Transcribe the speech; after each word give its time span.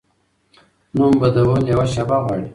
نوم 0.97 1.13
بدول 1.21 1.61
یوه 1.71 1.85
شیبه 1.93 2.17
غواړي. 2.23 2.47